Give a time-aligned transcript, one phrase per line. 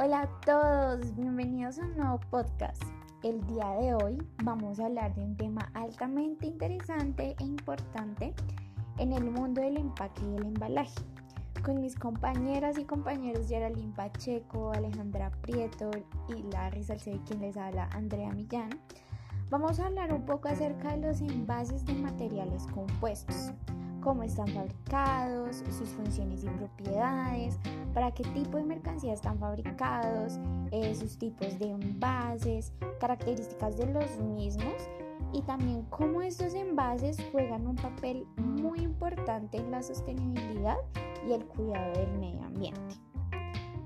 [0.00, 2.80] Hola a todos, bienvenidos a un nuevo podcast.
[3.24, 8.32] El día de hoy vamos a hablar de un tema altamente interesante e importante
[8.98, 11.00] en el mundo del empaque y el embalaje.
[11.64, 15.90] Con mis compañeras y compañeros Geraldine Pacheco, Alejandra Prieto
[16.28, 18.70] y Larry Salcedo, quien les habla Andrea Millán,
[19.50, 23.50] vamos a hablar un poco acerca de los envases de materiales compuestos
[24.08, 27.58] cómo están fabricados, sus funciones y propiedades,
[27.92, 30.38] para qué tipo de mercancía están fabricados,
[30.70, 34.72] eh, sus tipos de envases, características de los mismos
[35.34, 40.78] y también cómo estos envases juegan un papel muy importante en la sostenibilidad
[41.28, 42.94] y el cuidado del medio ambiente.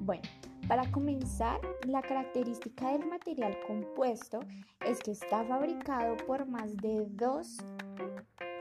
[0.00, 0.24] Bueno,
[0.66, 4.40] para comenzar, la característica del material compuesto
[4.84, 7.58] es que está fabricado por más de dos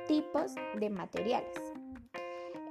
[0.07, 1.53] tipos de materiales.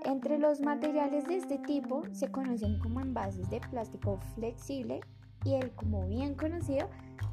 [0.05, 5.01] Entre los materiales de este tipo se conocen como envases de plástico flexible
[5.45, 6.89] y el como bien conocido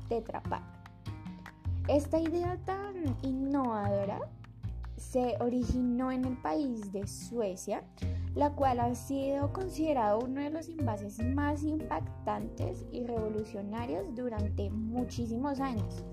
[0.09, 0.63] Tetra Pak.
[1.87, 4.19] Esta idea tan innovadora
[4.97, 7.83] se originó en el país de Suecia,
[8.35, 15.59] la cual ha sido considerado uno de los envases más impactantes y revolucionarios durante muchísimos
[15.59, 16.03] años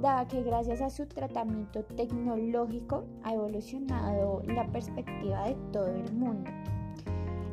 [0.00, 6.50] dada que gracias a su tratamiento tecnológico ha evolucionado la perspectiva de todo el mundo.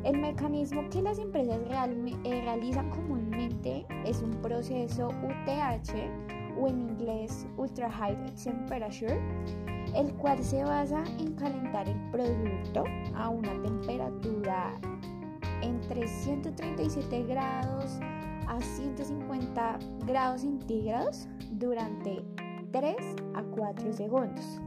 [0.04, 1.58] El mecanismo que las empresas
[2.24, 5.94] eh, realizan comúnmente es un proceso UTH
[6.58, 9.18] o en inglés Ultra High Temperature,
[9.96, 12.84] el cual se basa en calentar el producto
[13.16, 14.78] a una temperatura
[15.62, 17.98] entre 137 grados
[18.46, 22.22] a 150 grados centígrados durante
[22.76, 22.94] 3
[23.34, 24.60] a 4 segundos.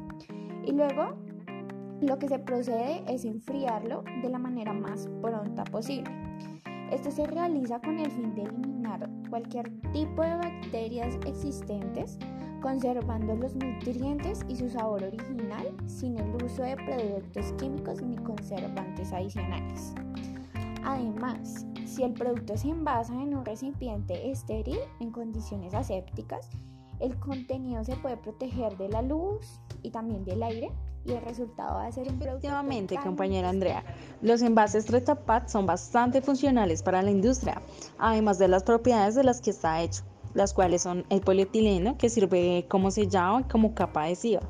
[0.66, 1.14] Y luego
[2.02, 6.10] lo que se procede es enfriarlo de la manera más pronta posible.
[6.92, 12.18] Esto se realiza con el fin de eliminar cualquier tipo de bacterias existentes,
[12.64, 19.14] conservando los nutrientes y su sabor original sin el uso de productos químicos ni conservantes
[19.14, 19.94] adicionales.
[20.84, 26.50] Además, si el producto se envasa en un recipiente estéril en condiciones asépticas,
[27.00, 30.72] el contenido se puede proteger de la luz y también del aire
[31.06, 32.48] y el resultado va a ser un producto.
[32.48, 33.84] Efectivamente, compañera Andrea,
[34.22, 37.62] los envases Tretapat son bastante funcionales para la industria,
[37.98, 42.10] además de las propiedades de las que está hecho, las cuales son el polietileno, que
[42.10, 44.42] sirve como sellado y como capa adhesiva.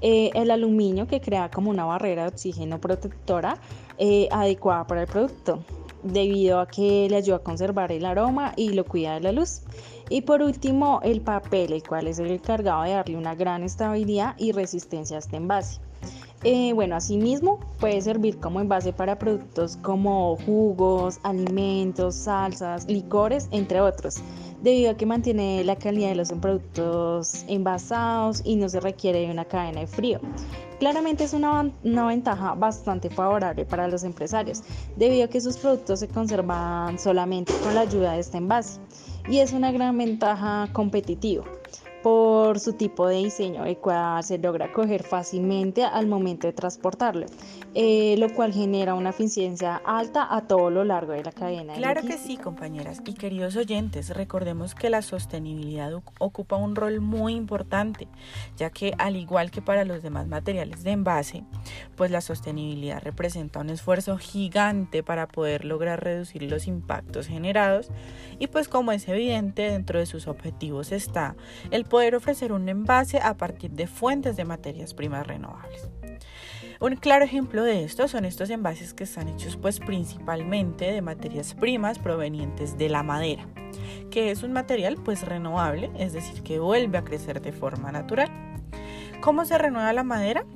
[0.00, 3.56] Eh, el aluminio que crea como una barrera de oxígeno protectora
[3.98, 5.62] eh, adecuada para el producto,
[6.02, 9.62] debido a que le ayuda a conservar el aroma y lo cuida de la luz.
[10.08, 14.34] Y por último, el papel, el cual es el encargado de darle una gran estabilidad
[14.38, 15.80] y resistencia a este envase.
[16.44, 23.80] Eh, bueno, asimismo puede servir como envase para productos como jugos, alimentos, salsas, licores, entre
[23.80, 24.16] otros,
[24.60, 29.30] debido a que mantiene la calidad de los productos envasados y no se requiere de
[29.30, 30.18] una cadena de frío.
[30.80, 34.64] Claramente es una, una, ventaja bastante favorable para los empresarios,
[34.96, 38.80] debido a que sus productos se conservan solamente con la ayuda de este envase
[39.28, 41.44] y es una gran ventaja competitiva
[42.02, 47.26] por su tipo de diseño, cual se logra coger fácilmente al momento de transportarlo,
[47.74, 51.74] eh, lo cual genera una eficiencia alta a todo lo largo de la cadena.
[51.74, 57.34] Claro que sí, compañeras y queridos oyentes, recordemos que la sostenibilidad ocupa un rol muy
[57.34, 58.08] importante,
[58.56, 61.44] ya que al igual que para los demás materiales de envase,
[61.96, 67.90] pues la sostenibilidad representa un esfuerzo gigante para poder lograr reducir los impactos generados
[68.38, 71.36] y pues como es evidente dentro de sus objetivos está
[71.70, 75.90] el poder ofrecer un envase a partir de fuentes de materias primas renovables.
[76.80, 81.52] Un claro ejemplo de esto son estos envases que están hechos pues principalmente de materias
[81.52, 83.46] primas provenientes de la madera,
[84.10, 88.30] que es un material pues renovable, es decir, que vuelve a crecer de forma natural.
[89.20, 90.46] ¿Cómo se renueva la madera?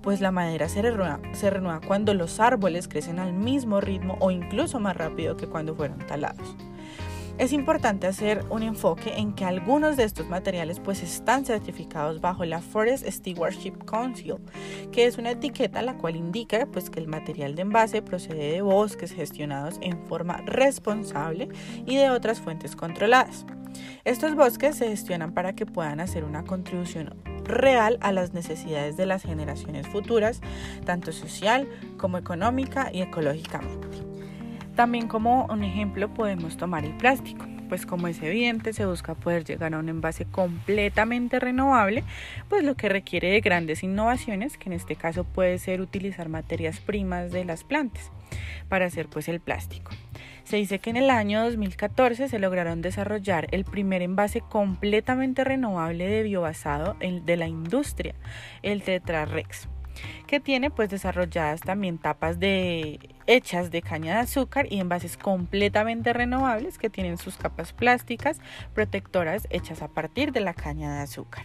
[0.00, 4.30] Pues la madera se renueva, se renueva cuando los árboles crecen al mismo ritmo o
[4.30, 6.56] incluso más rápido que cuando fueron talados.
[7.36, 12.44] Es importante hacer un enfoque en que algunos de estos materiales pues están certificados bajo
[12.44, 14.36] la Forest Stewardship Council,
[14.92, 18.62] que es una etiqueta la cual indica pues que el material de envase procede de
[18.62, 21.48] bosques gestionados en forma responsable
[21.84, 23.44] y de otras fuentes controladas.
[24.04, 29.06] Estos bosques se gestionan para que puedan hacer una contribución real a las necesidades de
[29.06, 30.40] las generaciones futuras,
[30.84, 34.13] tanto social como económica y ecológicamente.
[34.74, 39.44] También como un ejemplo podemos tomar el plástico, pues como es evidente se busca poder
[39.44, 42.02] llegar a un envase completamente renovable,
[42.48, 46.80] pues lo que requiere de grandes innovaciones, que en este caso puede ser utilizar materias
[46.80, 48.10] primas de las plantas
[48.68, 49.92] para hacer pues el plástico.
[50.42, 56.06] Se dice que en el año 2014 se lograron desarrollar el primer envase completamente renovable
[56.06, 58.14] de biobasado de la industria,
[58.62, 59.68] el Tetrarex
[60.26, 66.12] que tiene pues desarrolladas también tapas de hechas de caña de azúcar y envases completamente
[66.12, 68.40] renovables que tienen sus capas plásticas
[68.74, 71.44] protectoras hechas a partir de la caña de azúcar.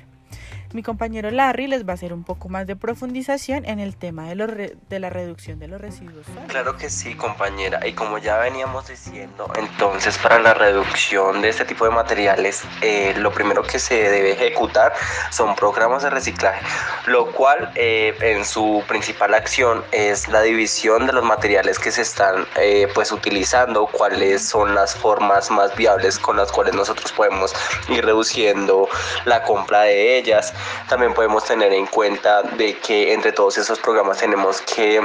[0.72, 4.30] Mi compañero Larry les va a hacer un poco más de profundización en el tema
[4.30, 7.88] de, los de la reducción de los residuos Claro que sí, compañera.
[7.88, 13.16] Y como ya veníamos diciendo, entonces para la reducción de este tipo de materiales, eh,
[13.18, 14.94] lo primero que se debe ejecutar
[15.32, 16.64] son programas de reciclaje,
[17.08, 22.04] lo cual eh, en su principal acción es la división de los materiales que se
[22.04, 27.56] están eh, pues utilizando, cuáles son las formas más viables con las cuales nosotros podemos
[27.88, 28.88] ir reduciendo
[29.26, 30.54] la compra de ellas
[30.88, 35.02] también podemos tener en cuenta de que entre todos esos programas tenemos que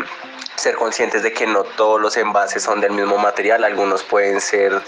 [0.56, 4.80] ser conscientes de que no todos los envases son del mismo material, algunos pueden ser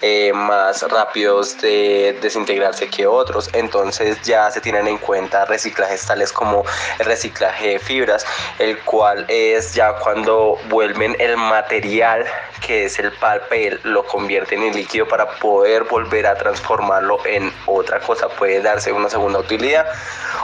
[0.00, 6.32] eh, más rápidos de desintegrarse que otros, entonces ya se tienen en cuenta reciclajes tales
[6.32, 6.64] como
[6.98, 8.24] el reciclaje de fibras,
[8.58, 12.24] el cual es ya cuando vuelven el material
[12.66, 18.00] que es el papel, lo convierten en líquido para poder volver a transformarlo en otra
[18.00, 19.86] cosa, puede darse una segunda utilidad,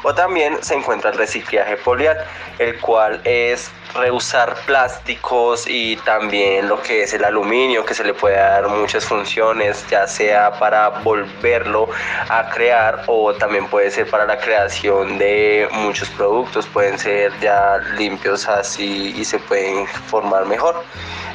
[0.02, 2.19] o también se encuentra el reciclaje polial,
[2.58, 8.13] el cual es reusar plásticos y también lo que es el aluminio, que se le
[8.13, 11.89] puede dar muchas funciones, ya sea para volverlo
[12.29, 17.79] a crear o también puede ser para la creación de muchos productos, pueden ser ya
[17.97, 20.83] limpios así y se pueden formar mejor.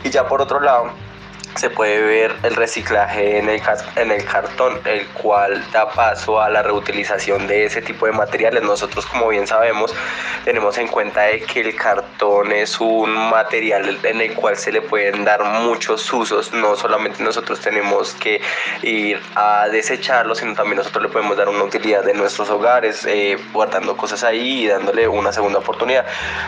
[0.03, 0.91] Y ya por otro lado,
[1.55, 3.61] se puede ver el reciclaje en el,
[3.95, 8.63] en el cartón, el cual da paso a la reutilización de ese tipo de materiales.
[8.63, 9.93] Nosotros, como bien sabemos,
[10.45, 14.81] tenemos en cuenta de que el cartón es un material en el cual se le
[14.81, 16.53] pueden dar muchos usos.
[16.53, 18.41] No solamente nosotros tenemos que
[18.81, 23.37] ir a desecharlo, sino también nosotros le podemos dar una utilidad en nuestros hogares, eh,
[23.53, 26.05] guardando cosas ahí y dándole una segunda oportunidad.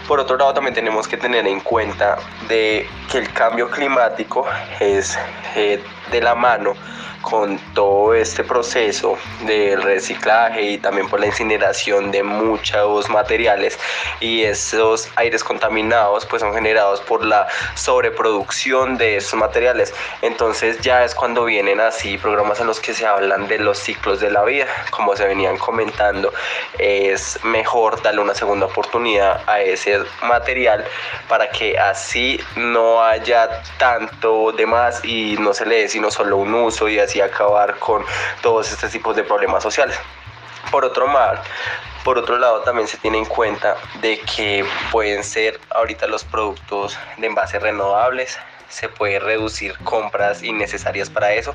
[0.07, 2.17] Por otro lado, también tenemos que tener en cuenta
[2.47, 4.45] de que el cambio climático
[4.97, 5.17] es
[5.55, 5.79] eh,
[6.11, 6.75] de la mano
[7.23, 13.79] con todo este proceso de reciclaje y también por la incineración de muchos materiales.
[14.19, 19.93] Y esos aires contaminados pues son generados por la sobreproducción de esos materiales.
[20.21, 24.19] Entonces ya es cuando vienen así programas en los que se hablan de los ciclos
[24.19, 24.67] de la vida.
[24.91, 26.31] Como se venían comentando
[26.77, 30.85] es mejor darle una segunda oportunidad a ese material
[31.29, 36.51] para que así no haya tanto de más y no se le sino solo un
[36.55, 38.03] uso y así acabar con
[38.41, 39.95] todos estos tipos de problemas sociales.
[40.71, 41.39] Por otro, mal,
[42.03, 46.97] por otro lado, también se tiene en cuenta de que pueden ser ahorita los productos
[47.17, 48.39] de envases renovables,
[48.73, 51.53] se puede reducir compras innecesarias para eso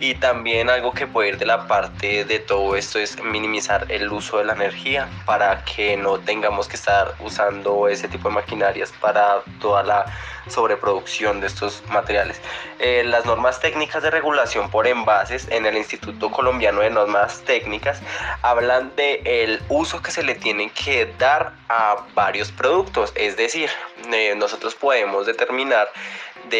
[0.00, 4.12] y también algo que puede ir de la parte de todo esto es minimizar el
[4.12, 8.92] uso de la energía para que no tengamos que estar usando ese tipo de maquinarias
[9.00, 10.06] para toda la
[10.50, 12.40] sobreproducción de estos materiales.
[12.78, 18.00] Eh, las normas técnicas de regulación por envases en el Instituto Colombiano de Normas Técnicas
[18.42, 23.70] hablan de el uso que se le tiene que dar a varios productos, es decir,
[24.12, 25.88] eh, nosotros podemos determinar
[26.48, 26.57] de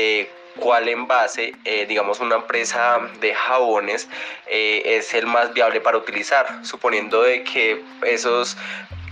[0.58, 4.08] cuál envase, eh, digamos una empresa de jabones,
[4.46, 8.56] es el más viable para utilizar, suponiendo de que esos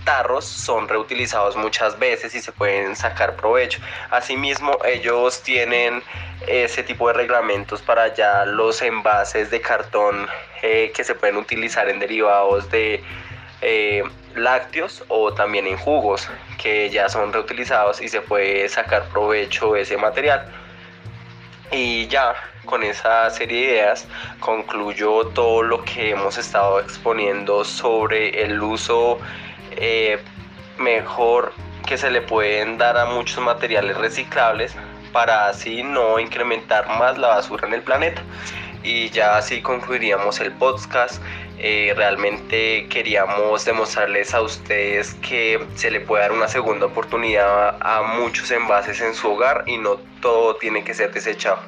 [0.07, 3.81] tarros son reutilizados muchas veces y se pueden sacar provecho.
[4.09, 6.01] Asimismo, ellos tienen
[6.47, 10.25] ese tipo de reglamentos para ya los envases de cartón
[10.61, 13.03] eh, que se pueden utilizar en derivados de
[13.61, 14.01] eh,
[14.33, 19.81] lácteos o también en jugos que ya son reutilizados y se puede sacar provecho de
[19.81, 20.49] ese material.
[21.71, 22.33] Y ya
[22.65, 24.07] con esa serie de ideas
[24.39, 29.19] concluyo todo lo que hemos estado exponiendo sobre el uso
[29.71, 30.19] eh,
[30.77, 31.53] mejor
[31.85, 34.75] que se le pueden dar a muchos materiales reciclables
[35.11, 38.21] para así no incrementar más la basura en el planeta.
[38.83, 41.21] Y ya así concluiríamos el podcast.
[41.59, 48.03] Eh, realmente queríamos demostrarles a ustedes que se le puede dar una segunda oportunidad a
[48.19, 51.59] muchos envases en su hogar y no todo tiene que ser desechado.